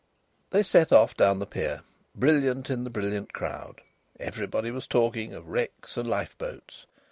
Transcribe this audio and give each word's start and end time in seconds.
They 0.49 0.63
set 0.63 0.91
off 0.91 1.13
down 1.15 1.37
the 1.37 1.45
pier, 1.45 1.83
brilliant 2.15 2.71
in 2.71 2.83
the 2.85 2.89
brilliant 2.89 3.33
crowd. 3.33 3.81
Everybody 4.19 4.71
was 4.71 4.87
talking 4.87 5.31
of 5.33 5.47
wrecks 5.49 5.95
and 5.95 6.09
lifeboats. 6.09 6.87